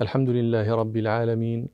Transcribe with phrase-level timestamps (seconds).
[0.00, 1.68] الحمد لله رب العالمين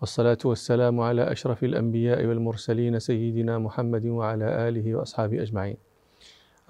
[0.00, 5.76] والصلاة والسلام على أشرف الأنبياء والمرسلين سيدنا محمد وعلى آله وأصحابه أجمعين.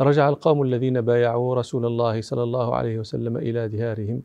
[0.01, 4.23] رجع القوم الذين بايعوا رسول الله صلى الله عليه وسلم إلى ديارهم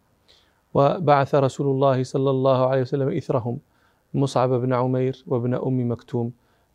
[0.73, 3.57] وبعث رسول الله صلى الله عليه وسلم إثرهم
[4.13, 6.31] مصعب بن عمير وابن أم مكتوم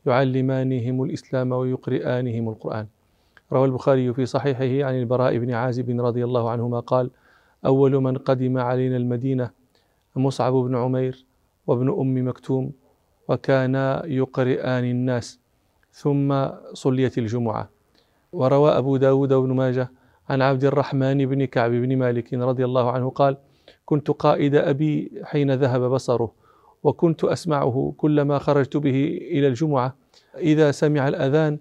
[0.07, 2.87] يعلمانهم الإسلام ويقرئانهم القرآن.
[3.53, 7.11] روى البخاري في صحيحه عن البراء بن عازب رضي الله عنهما قال:
[7.67, 9.64] أول من قدم علينا المدينة
[10.17, 11.27] مصعب بن عمير
[11.67, 12.73] وابن أم مكتوم
[13.29, 15.41] وكانا يقرئان الناس
[15.93, 17.71] ثم صليت الجمعة.
[18.33, 19.91] وروى أبو داود بن ماجه
[20.29, 23.37] عن عبد الرحمن بن كعب بن مالك رضي الله عنه قال
[23.85, 26.33] كنت قائد أبي حين ذهب بصره
[26.83, 29.97] وكنت أسمعه كلما خرجت به إلى الجمعة.
[30.39, 31.59] إذا سمع الأذان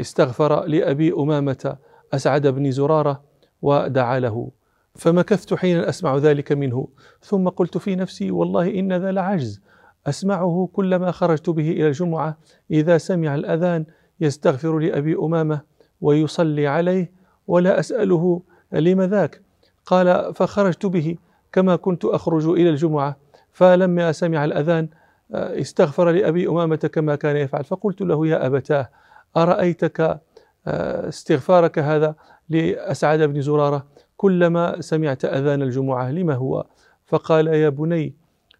[0.00, 1.76] استغفر لأبي أمامة
[2.14, 3.22] أسعد بن زرارة
[3.62, 4.50] ودعا له.
[4.94, 6.88] فمكثت حين أسمع ذلك منه.
[7.22, 9.60] ثم قلت في نفسي والله إن ذا لعجز.
[10.06, 12.38] أسمعه كلما خرجت به إلى الجمعة.
[12.70, 13.84] إذا سمع الأذان
[14.20, 15.60] يستغفر لأبي أمامة
[16.00, 17.12] ويصلي عليه
[17.46, 18.42] ولا أسأله
[18.72, 19.40] لم ذاك.
[19.86, 21.16] قال فخرجت به
[21.52, 23.16] كما كنت أخرج إلى الجمعة.
[23.52, 24.88] فلما سمع الأذان
[25.32, 27.64] استغفر لأبي أمامة كما كان يفعل.
[27.64, 28.88] فقلت له يا أبتاه
[29.36, 30.20] أرأيتك
[30.66, 32.14] استغفارك هذا
[32.48, 33.86] لأسعد بن زرارة؟
[34.20, 36.66] كلما سمعت أذان الجمعة لما هو؟
[37.06, 38.14] فقال يا بني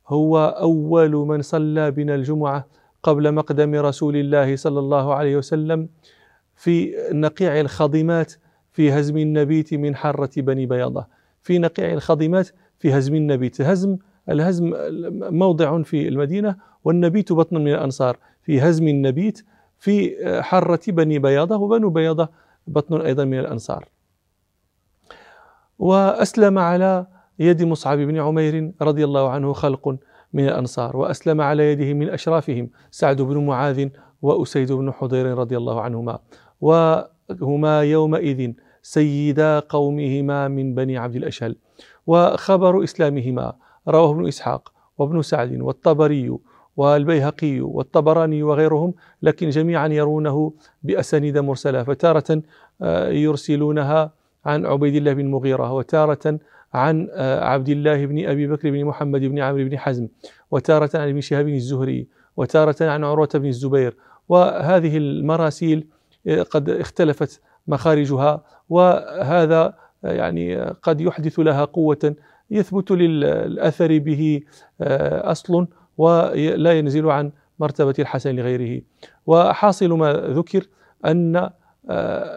[0.08, 2.66] هو أول من صلى بنا الجمعة
[3.02, 5.88] قبل مقدم رسول الله صلى الله عليه وسلم
[6.56, 8.32] في نقيع الخضمات
[8.72, 11.06] في هزم النبيت من حرة بني بياضة.
[11.42, 13.60] في نقيع الخضمات في هزم النبيت.
[13.60, 13.96] هزم
[14.28, 14.72] الهزم
[15.30, 18.16] موضع في المدينة والنبيت بطن من الأنصار.
[18.42, 19.44] في هزم النبيت
[19.78, 22.28] في حرة بني بياضة وبنو بياضة
[22.66, 23.88] بطن أيضا من الأنصار.
[25.80, 27.06] وأسلم على
[27.38, 29.96] يد مصعب بن عمير رضي الله عنه خلق
[30.32, 33.88] من الأنصار وأسلم على يده من أشرافهم سعد بن معاذ
[34.22, 36.18] وأسيد بن حضير رضي الله عنهما.
[36.60, 38.52] وهما يومئذ
[38.82, 41.56] سيدا قومهما من بني عبد الأشهل.
[42.06, 43.52] وخبر إسلامهما
[43.88, 46.38] رواه ابن إسحاق وابن سعد والطبري
[46.76, 50.52] والبيهقي والطبراني وغيرهم لكن جميعا يرونه
[50.82, 52.42] بأسانيد مرسلة فتارة
[52.82, 56.38] آه، يرسلونها عن عبيد الله بن مغيرة وتارة
[56.74, 60.08] عن آه، عبد الله بن أبي بكر بن محمد بن عمرو بن حزم
[60.50, 62.06] وتارة عن ابن شهاب الزهري
[62.36, 63.96] وتارة عن عروة بن الزبير.
[64.28, 65.86] وهذه المراسيل
[66.26, 69.74] آه، قد اختلفت مخارجها وهذا
[70.04, 72.14] آه، يعني قد يحدث لها قوة
[72.50, 74.40] يثبت للأثر به
[74.80, 75.66] أصل
[75.98, 78.82] ولا ينزل عن مرتبة الحسن لغيره.
[79.26, 80.66] وحاصل ما ذكر
[81.04, 81.50] أن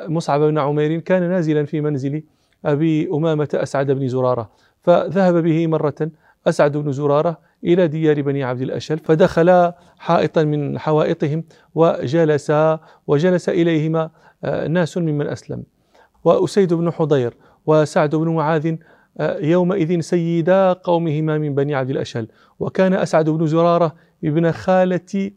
[0.07, 2.23] مصعب بن عمير كان نازلا في منزل
[2.65, 4.49] أبي أمامة أسعد بن زرارة
[4.81, 6.11] فذهب به مرة
[6.47, 11.43] أسعد بن زرارة إلى ديار بني عبد الأشهل فدخلا حائطا من حوائطهم
[11.75, 14.09] وجلسا وجلس إليهما
[14.43, 15.63] آه، ناس ممن أسلم.
[16.23, 17.33] وأسيد بن حضير
[17.65, 18.75] وسعد بن معاذ
[19.17, 22.27] آه، يومئذ سيدا قومهما من بني عبد الأشهل
[22.59, 25.31] وكان أسعد بن زرارة ابن خالة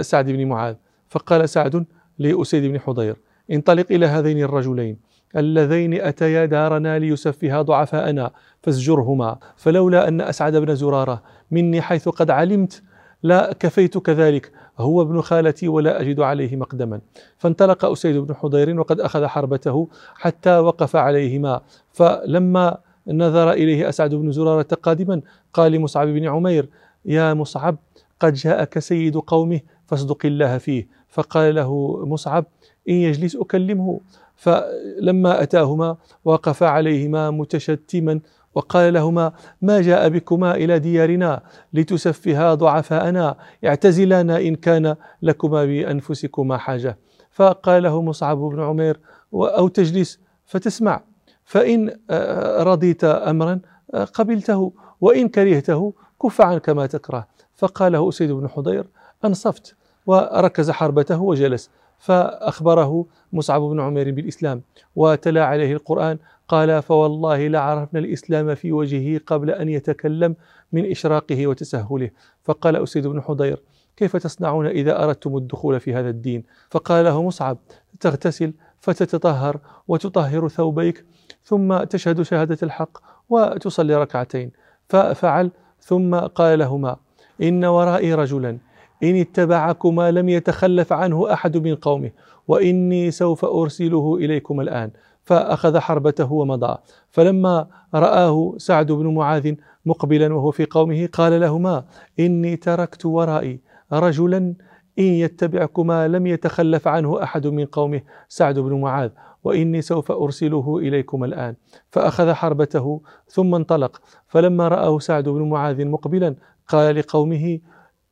[0.00, 0.74] سعد بن معاذ
[1.08, 1.86] فقال سعد
[2.18, 3.16] لأسيد بن حضير
[3.50, 4.96] انطلق إلى هذين الرجلين.
[5.36, 8.30] اللذين أتيا دارنا ليسفها ضعفاءنا
[8.62, 9.38] فازجرهما.
[9.56, 12.82] فلولا أن أسعد بن زرارة مني حيث قد علمت
[13.22, 14.52] لا كفيت كذلك.
[14.78, 17.00] هو ابن خالتي ولا أجد عليه مقدما.
[17.38, 21.60] فانطلق أسيد بن حضير وقد أخذ حربته حتى وقف عليهما.
[21.92, 22.78] فلما
[23.08, 25.20] نظر إليه أسعد بن زرارة قادما
[25.52, 26.68] قال لمصعب بن عمير
[27.04, 27.76] يا مصعب
[28.20, 30.88] قد جاءك سيد قومه فاصدق الله فيه.
[31.08, 32.44] فقال له مصعب
[32.88, 34.00] إن يجلس أكلمه.
[34.36, 38.20] فلما أتاهما وقف عليهما متشتما
[38.54, 41.42] وقال لهما ما جاء بكما إلى ديارنا
[41.72, 46.98] لتسفها ضعفاءنا اعتزلانا إن كان لكما بأنفسكما حاجة.
[47.30, 49.00] فقال له مصعب بن عمير
[49.34, 51.00] أو تجلس فتسمع.
[51.44, 53.60] فإن آه، رضيت أمرا
[53.94, 57.26] آه، قبلته وإن كرهته كف عنك ما تكره.
[57.54, 58.86] فقال له أسيد بن حضير
[59.24, 59.76] أنصفت
[60.06, 61.70] وركز حربته وجلس.
[61.98, 64.62] فأخبره مصعب بن عمير بالإسلام
[64.96, 66.18] وتلا عليه القرآن
[66.48, 70.36] قال فوالله لعرفنا الإسلام في وجهه قبل أن يتكلم
[70.72, 72.10] من إشراقه وتسهله.
[72.44, 73.62] فقال أسيد بن حضير
[73.96, 77.58] كيف تصنعون إذا أردتم الدخول في هذا الدين؟ فقال له مصعب
[78.00, 81.04] تغتسل فتتطهر وتطهر ثوبيك
[81.44, 82.98] ثم تشهد شهادة الحق
[83.28, 84.50] وتصلي ركعتين.
[84.88, 85.50] ففعل
[85.80, 86.96] ثم قال لهما
[87.42, 88.58] إن ورائي رجلا
[89.02, 92.10] إن اتبعكما لم يتخلف عنه أحد من قومه
[92.48, 94.90] وإني سوف أرسله إليكم الآن.
[95.24, 96.76] فأخذ حربته ومضى.
[97.10, 99.54] فلما رآه سعد بن معاذ
[99.86, 101.84] مقبلا وهو في قومه قال لهما
[102.20, 103.60] إني تركت ورائي
[103.92, 104.54] رجلا
[104.98, 109.10] إن يتبعكما لم يتخلف عنه أحد من قومه سعد بن معاذ
[109.44, 111.54] وإني سوف أرسله إليكم الآن.
[111.90, 114.00] فأخذ حربته ثم انطلق.
[114.28, 116.34] فلما رآه سعد بن معاذ مقبلا
[116.68, 117.58] قال لقومه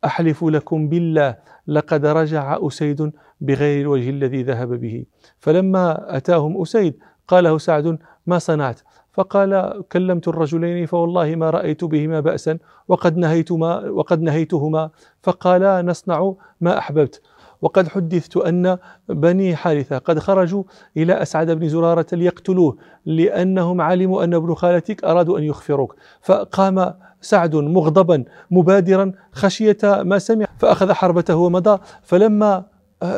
[0.04, 5.04] أحلف لكم بالله لقد رجع أسيد بغير الوجه الذي ذهب به.
[5.38, 8.80] فلما أتاهم أسيد قال له سعد ما صنعت؟
[9.12, 12.58] فقال كلمت الرجلين فوالله ما رأيت بهما بأسا
[12.88, 14.90] وقد نهيتما وقد نهيتهما.
[15.22, 17.22] فقالا نصنع ما أحببت.
[17.62, 18.78] وقد حدثت أن
[19.08, 20.64] بني حارثة قد خرجوا
[20.96, 22.76] إلى أسعد بن زرارة ليقتلوه
[23.06, 25.96] لأنهم علموا أن ابن خالتك أرادوا أن يخفروك.
[26.22, 32.64] فقام سعد مغضبا مبادرا خشية ما سمع فأخذ حربته ومضى فلما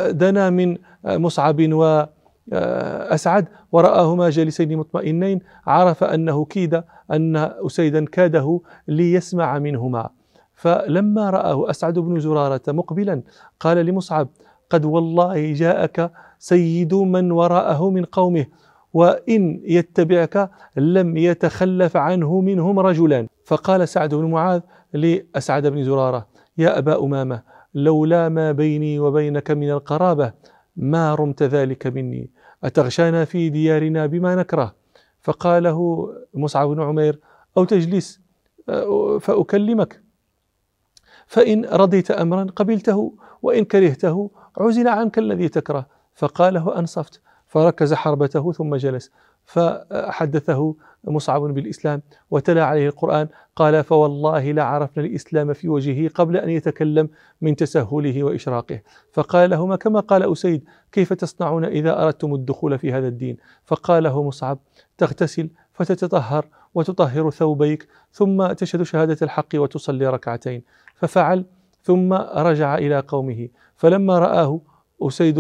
[0.09, 2.03] دنا من مصعب و
[3.15, 10.09] أسعد ورآهما جالسين مطمئنين عرف أنه كيد أن أسيدا كاده ليسمع منهما.
[10.55, 13.23] فلما رآه أسعد بن زرارة مقبلا
[13.61, 14.29] قال لمصعب
[14.71, 18.47] قد والله جاءك سيد من وراءه من قومه
[18.93, 24.61] وإن يتبعك لم يتخلف عنه منهم رجلان فقال سعد بن معاذ
[24.93, 26.27] لأسعد بن زرارة
[26.59, 27.43] يا أبا أمامة
[27.75, 30.33] لولا ما بيني وبينك من القرابة
[30.77, 32.31] ما رمت ذلك مني
[32.65, 34.75] أتغشانا في ديارنا بما نكره؟
[35.21, 37.21] فقاله مصعب بن عمير
[37.57, 38.21] أو تجلس
[39.21, 40.03] فأكلمك.
[41.27, 45.87] فإن رضيت أمرا قبلته وإن كرهته عزل عنك الذي تكره.
[46.15, 47.21] فقاله أنصفت.
[47.47, 49.11] فركز حربته ثم جلس
[49.45, 57.09] فحدثه مصعب بالإسلام وتلا عليه القرآن قال فوالله لعرفنا الإسلام في وجهه قبل أن يتكلم
[57.41, 58.81] من تسهله وإشراقه.
[59.13, 64.23] فقال لهما كما قال أسيد كيف تصنعون إذا أردتم الدخول في هذا الدين؟ فقال له
[64.23, 64.59] مصعب
[64.99, 70.63] تغتسل فتتطهر وتطهر ثوبيك ثم تشهد شهادة الحق وتصلي ركعتين.
[70.95, 71.45] ففعل
[71.83, 74.61] ثم رجع إلى قومه فلما رآه
[75.09, 75.39] أسيد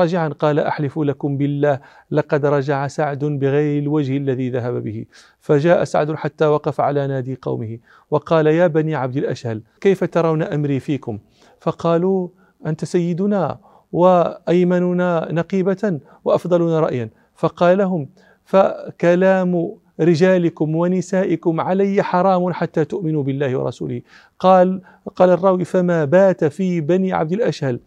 [0.00, 1.80] راجعا قال أحلف لكم بالله
[2.10, 5.04] لقد رجع سعد بغير الوجه الذي ذهب به.
[5.40, 7.78] فجاء سعد حتى وقف على نادي قومه
[8.10, 11.18] وقال يا بني عبد الأشهل كيف ترون أمري فيكم؟
[11.60, 12.28] فقالوا
[12.66, 13.58] أنت سيدنا
[13.92, 17.10] وأيمننا نقيبة وأفضلنا رأيا.
[17.34, 18.08] فقال لهم
[18.44, 24.02] فكلام رجالكم ونسائكم علي حرام حتى تؤمنوا بالله ورسوله.
[24.38, 24.80] قال
[25.16, 27.80] قال الراوي فما بات في بني عبد الأشهل.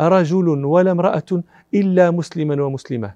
[0.00, 1.42] رجل ولا امرأة
[1.74, 3.14] إلا مسلما ومسلمة.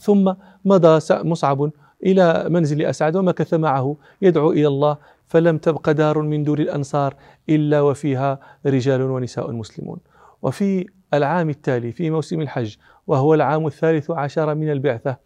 [0.00, 0.32] ثم
[0.64, 1.70] مضى مصعب
[2.06, 4.96] إلى منزل أسعد ومكث معه يدعو إلى الله
[5.28, 7.14] فلم تبق دار من دور الأنصار
[7.48, 9.98] إلا وفيها رجال ونساء مسلمون.
[10.42, 12.76] وفي العام التالي في موسم الحج
[13.06, 15.16] وهو العام الثالث عشر من البعثة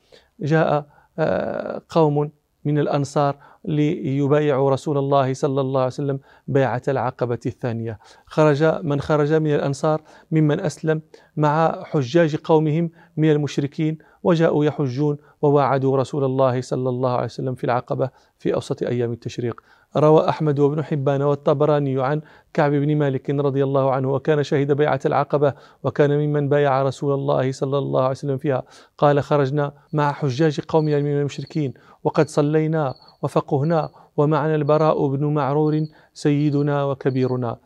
[0.41, 0.87] جاء
[1.19, 2.31] آه، قوم
[2.65, 7.99] من الأنصار ليبايعوا رسول الله صلى الله عليه وسلم بيعة العقبة الثانية.
[8.27, 11.03] خرج من خرج من الأنصار ممن أسلم
[11.37, 17.65] مع حجاج قومهم من المشركين وجاءوا يحجون وواعدوا رسول الله صلى الله عليه وسلم في
[17.65, 19.61] العقبة في أوسط أيام التشريق.
[19.97, 22.21] روى أحمد وابن حبان والطبراني عن
[22.55, 27.53] كعب بن مالك رضي الله عنه وكان شهد بيعة العقبة وكان ممن بايع رسول الله
[27.53, 28.63] صلى الله عليه وسلم فيها.
[28.99, 35.81] قال خرجنا مع حجاج قومنا من المشركين وقد صلينا وفقهنا ومعنا البراء بن معرور
[36.15, 37.57] سيدنا وكبيرنا.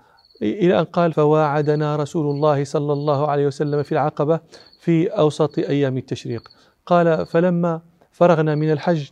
[0.42, 4.40] إلى أن قال فواعدنا رسول الله صلى الله عليه وسلم في العقبة
[4.80, 6.48] في أوسط أيام التشريق.
[6.86, 7.80] قال فلما
[8.12, 9.10] فرغنا من الحج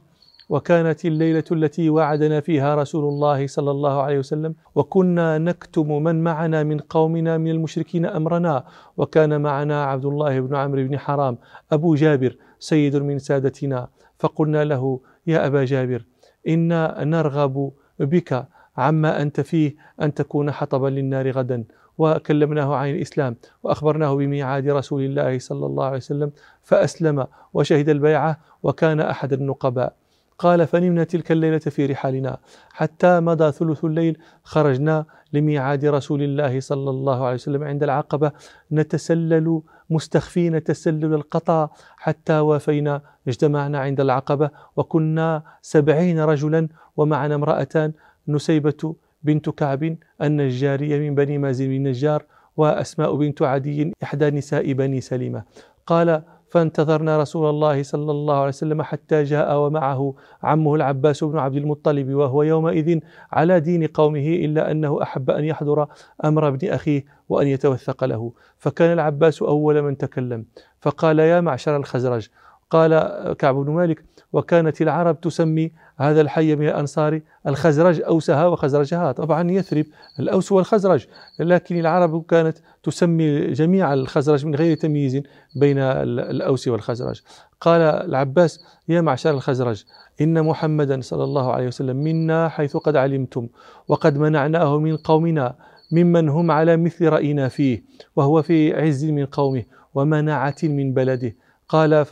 [0.53, 6.63] وكانت الليلة التي وعدنا فيها رسول الله صلى الله عليه وسلم وكنا نكتم من معنا
[6.63, 8.65] من قومنا من المشركين أمرنا.
[8.97, 11.39] وكان معنا عبد الله بن عمرو بن حرام
[11.73, 13.89] أبو جابر سيد من سادتنا.
[14.19, 16.05] فقلنا له يا أبا جابر
[16.49, 18.47] إنا نرغب بك.
[18.77, 21.65] عما أنت فيه أن تكون حطبا للنار غدا.
[21.99, 26.33] وكلمناه عن الإسلام وأخبرناه بميعاد رسول الله صلى الله عليه وسلم
[26.63, 30.02] فأسلم وشهد البيعة وكان أحد النقباء.
[30.39, 32.39] قال فنمنا تلك الليلة في رحالنا.
[32.73, 38.33] حتى مضى ثلث الليل خرجنا لميعاد رسول الله صلى الله عليه وسلم عند العقبة.
[38.73, 47.93] نتسلل مستخفين تسلل القطع حتى وافينا اجتمعنا عند العقبة وكنا سبعين رجلا ومعنا امرأتان
[48.29, 52.25] نسيبة بنت كعب النجارية من بني مازن النجار
[52.57, 55.43] وأسماء بنت عدي إحدى نساء بني سليمة.
[55.87, 56.23] قال
[56.53, 62.15] فانتظرنا رسول الله صلى الله عليه وسلم حتى جاء ومعه عمه العباس بن عبد المطلب
[62.15, 63.01] وهو يومئذ
[63.33, 65.87] على دين قومه إلا أنه أحب أن يحضر
[66.25, 68.33] أمر ابن أخيه وأن يتوثق له.
[68.59, 70.45] فكان العباس أول من تكلم
[70.81, 72.29] فقال يا معشر الخزرج
[72.73, 72.93] قال
[73.39, 79.13] كعب بن مالك وكانت العرب تسمي هذا الحي من الأنصار الخزرج أوسها وخزرجها.
[79.13, 79.85] طبعا يثرب
[80.21, 81.07] الأوس والخزرج
[81.41, 85.23] لكن العرب كانت تسمي جميع الخزرج من غير تمييز
[85.57, 87.21] بين الأوس والخزرج.
[87.61, 89.85] قال العباس يا معشر الخزرج
[90.21, 93.49] إن محمدا صلى الله عليه وسلم منا حيث قد علمتم
[93.89, 95.55] وقد منعناه من قومنا
[95.93, 97.85] ممن هم على مثل رأينا فيه
[98.17, 99.63] وهو في عز من قومه
[99.95, 101.37] ومناعة من بلده.
[101.69, 102.05] قال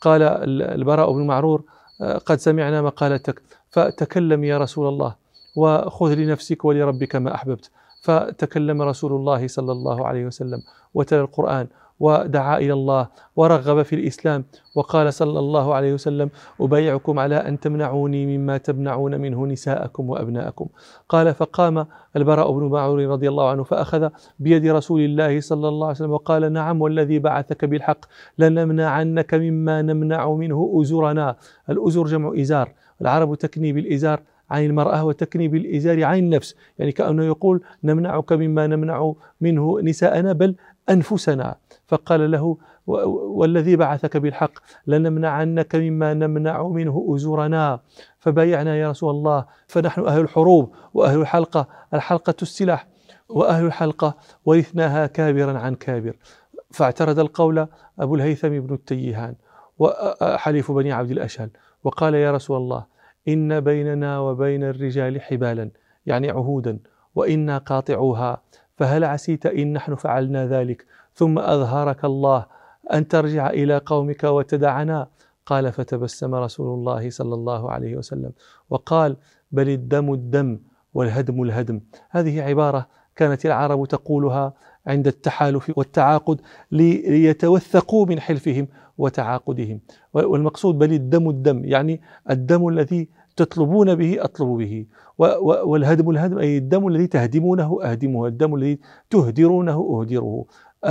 [0.00, 0.22] فقال
[0.62, 1.62] البراء بن معرور
[2.26, 5.14] قد سمعنا مقالتك فتكلم يا رسول الله
[5.56, 7.70] وخذ لنفسك ولربك ما أحببت.
[8.02, 10.62] فتكلم رسول الله صلى الله عليه وسلم
[10.94, 11.66] وتلا القرآن
[12.00, 16.30] ودعا إلى الله ورغب في الإسلام وقال صلى الله عليه وسلم
[16.60, 20.66] أبايعكم على أن تمنعوني مما تمنعون منه نساءكم وأبناءكم.
[21.08, 25.96] قال فقام البراء بن معور رضي الله عنه فأخذ بيد رسول الله صلى الله عليه
[25.96, 28.04] وسلم وقال نعم والذي بعثك بالحق
[28.38, 31.36] لنمنعنك مما نمنع منه أزرنا.
[31.70, 37.60] الأزر جمع إزار العرب تكني بالإزار عن المرأة وتكني بالإزار عن النفس يعني كأنه يقول
[37.84, 40.54] نمنعك مما نمنع منه نساءنا بل
[40.90, 41.56] أنفسنا.
[41.86, 42.56] فقال له
[42.86, 44.52] والذي بعثك بالحق
[44.86, 47.80] لنمنعنك مما نمنع منه أزورنا
[48.18, 49.46] فبايعنا يا رسول الله.
[49.66, 52.86] فنحن أهل الحروب وأهل الحلقة الحلقة السلاح
[53.28, 56.16] وأهل الحلقة ورثناها كابرا عن كابر.
[56.70, 57.66] فاعترض القول
[57.98, 59.34] أبو الهيثم بن التيهان
[59.78, 61.50] وحليف بني عبد الأشهل.
[61.84, 62.84] وقال يا رسول الله
[63.28, 65.70] إن بيننا وبين الرجال حبالا
[66.06, 66.78] يعني عهودا
[67.14, 68.42] وإنا قاطعوها.
[68.80, 72.46] فهل عسيت إن نحن فعلنا ذلك؟ ثم أظهرك الله
[72.92, 75.08] أن ترجع إلى قومك وتدعنا.
[75.46, 78.32] قال فتبسم رسول الله صلى الله عليه وسلم.
[78.70, 79.16] وقال
[79.52, 80.58] بل الدم الدم
[80.94, 81.80] والهدم الهدم.
[82.10, 84.52] هذه عبارة كانت العرب تقولها
[84.86, 88.68] عند التحالف والتعاقد ليتوثقوا من حلفهم
[88.98, 89.80] وتعاقدهم.
[90.14, 93.08] والمقصود بل الدم الدم يعني الدم الذي
[93.40, 94.74] تطلبون به أطلب به.
[95.70, 98.26] والهدم الهدم أي الدم الذي تهدمونه أهدمه.
[98.26, 98.76] الدم الذي
[99.10, 100.44] تهدرونه أهدره.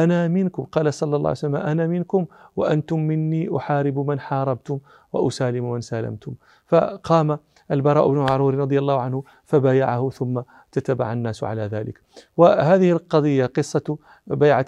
[0.03, 0.63] أنا منكم.
[0.75, 2.22] قال صلى الله عليه وسلم أنا منكم
[2.56, 4.77] وأنتم مني أحارب من حاربتم
[5.13, 6.34] وأسالم من سالمتم.
[6.68, 7.29] فقام
[7.72, 10.41] البراء بن معرور رضي الله عنه فبايعه ثم
[10.72, 12.01] تتبع الناس على ذلك.
[12.38, 14.65] وهذه القضية قصة بيعة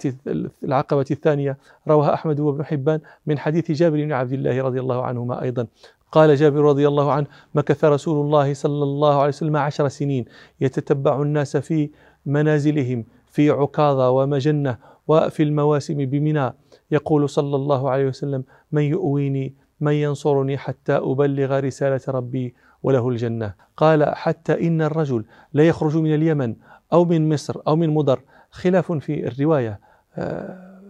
[0.64, 1.58] العقبة الثانية
[1.88, 5.66] رواها أحمد وابن حبان من حديث جابر بن عبد الله رضي الله عنهما أيضا.
[6.12, 10.24] قال جابر رضي الله عنه مكث رسول الله صلى الله عليه وسلم عشر سنين
[10.60, 11.90] يتتبع الناس في
[12.26, 14.78] منازلهم في عكاظة ومجنة
[15.08, 16.54] وفي المواسم بمنى.
[16.90, 23.54] يقول صلى الله عليه وسلم من يؤويني من ينصرني حتى أبلغ رسالة ربي وله الجنة.
[23.76, 26.54] قال حتى إن الرجل لا يخرج من اليمن
[26.92, 28.20] أو من مصر أو من مضر.
[28.50, 29.80] خلاف في الرواية
[30.16, 30.80] آه،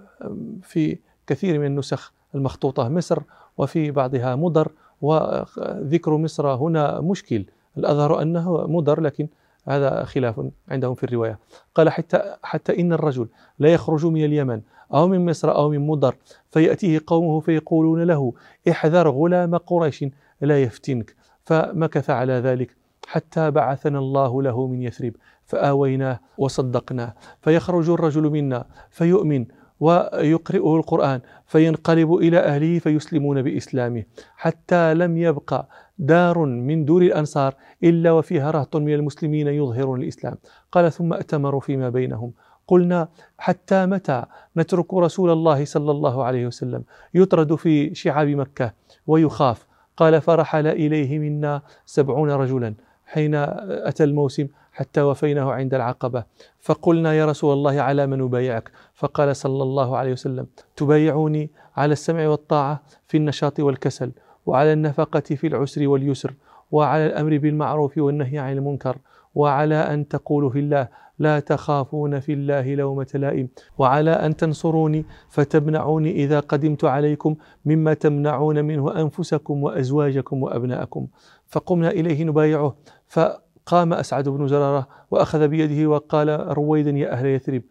[0.62, 3.18] في كثير من النسخ المخطوطة مصر
[3.58, 4.72] وفي بعضها مضر.
[5.02, 7.44] وذكر مصر هنا مشكل.
[7.78, 9.28] الأظهر أنه مضر لكن
[9.68, 11.38] هذا خلاف عندهم في الرواية.
[11.74, 13.28] قال حتى, حتى إن الرجل
[13.58, 14.60] لا يخرج من اليمن
[14.94, 16.14] أو من مصر أو من مضر
[16.50, 18.32] فيأتيه قومه فيقولون له
[18.70, 20.04] احذر غلام قريش
[20.40, 21.14] لا يفتنك.
[21.44, 25.12] فمكث على ذلك حتى بعثنا الله له من يثرب
[25.44, 27.14] فآويناه وصدقناه.
[27.40, 29.46] فيخرج الرجل منا فيؤمن
[29.82, 34.02] ويقرئه القرآن فينقلب إلى أهله فيسلمون بإسلامه.
[34.36, 40.34] حتى لم يبقى دار من دور الأنصار إلا وفيها رهط من المسلمين يظهرون الإسلام.
[40.72, 42.32] قال ثم أتمروا فيما بينهم.
[42.66, 43.08] قلنا
[43.38, 44.24] حتى متى
[44.56, 46.84] نترك رسول الله صلى الله عليه وسلم
[47.14, 48.72] يطرد في شعاب مكة
[49.06, 52.74] ويخاف؟ قال فرحل إليه منا سبعون رجلا.
[53.06, 56.24] حين أتى الموسم حتى وفيناه عند العقبة.
[56.60, 62.28] فقلنا يا رسول الله على من نبايعك فقال صلى الله عليه وسلم تبايعوني على السمع
[62.28, 64.12] والطاعة في النشاط والكسل
[64.46, 66.34] وعلى النفقة في العسر واليسر
[66.70, 68.96] وعلى الأمر بالمعروف والنهي عن المنكر
[69.34, 70.88] وعلى أن تقولوا في الله
[71.22, 73.48] لا تخافون في الله لومة لائم
[73.78, 81.06] وعلى أن تنصروني فتمنعوني إذا قدمت عليكم مما تمنعون منه أنفسكم وأزواجكم وأبناءكم.
[81.46, 82.76] فقمنا إليه نبايعه
[83.08, 87.62] فقام أسعد بن زرارة وأخذ بيده وقال رويدا يا أهل يثرب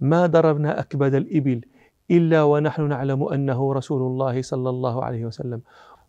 [0.00, 1.60] ما ضربنا أكبد الإبل
[2.10, 5.60] إلا ونحن نعلم أنه رسول الله صلى الله عليه وسلم.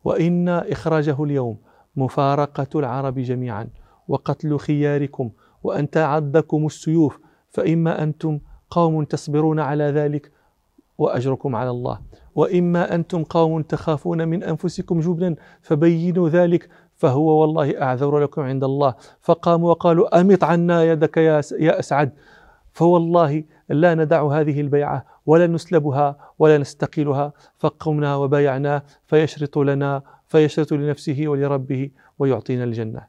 [0.04, 1.58] وإن إخراجه اليوم
[1.96, 3.68] مفارقة العرب جميعا
[4.08, 5.30] وقتل خياركم
[5.66, 7.20] وأن تعدكم السيوف
[7.50, 10.32] فإما أنتم قوم تصبرون على ذلك
[10.98, 12.00] وأجركم على الله.
[12.36, 18.96] وإما أنتم قوم تخافون من أنفسكم جبنا فبينوا ذلك فهو والله أعذر لكم عند الله.
[19.22, 21.40] فقاموا وقالوا أمط عنا يدك يا,
[21.80, 22.12] أسعد.
[22.72, 27.34] فوالله لا ندع هذه البيعة ولا نسلبها ولا نستقيلها.
[27.58, 33.02] فقمنا وبايعناه فيشرط لنا فيشرط لنفسه ولربه ويعطينا الجنة.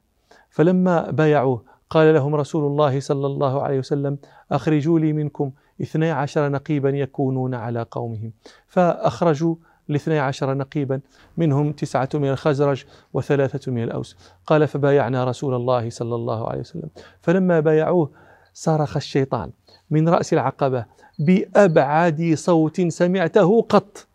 [0.49, 4.17] فلما بايعوه قال لهم رسول الله صلى الله عليه وسلم
[4.51, 5.51] أخرجوا لي منكم
[5.81, 8.31] اثني عشر نقيبا يكونون على قومهم.
[8.67, 9.55] فأخرجوا
[9.89, 11.01] الاثني عشر نقيبا
[11.37, 14.17] منهم تسعة من الخزرج وثلاثة من الأوس.
[14.45, 16.89] قال فبايعنا رسول الله صلى الله عليه وسلم.
[17.21, 18.09] فلما بايعوه
[18.53, 19.51] صرخ الشيطان
[19.89, 20.85] من رأس العقبة
[21.19, 24.07] بأبعد صوت سمعته قط.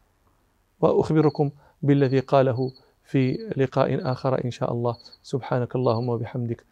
[0.80, 1.50] وأخبركم
[1.82, 2.72] بالذي قاله
[3.04, 4.96] في لقاء آخر إن شاء الله.
[5.22, 6.71] سبحانك اللهم وبحمدك.